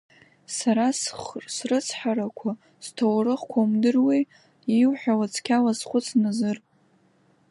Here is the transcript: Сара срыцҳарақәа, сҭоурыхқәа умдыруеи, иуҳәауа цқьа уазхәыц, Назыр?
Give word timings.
Сара 0.57 0.87
срыцҳарақәа, 1.55 2.51
сҭоурыхқәа 2.85 3.59
умдыруеи, 3.65 4.23
иуҳәауа 4.79 5.25
цқьа 5.33 5.57
уазхәыц, 5.63 6.07
Назыр? 6.21 6.57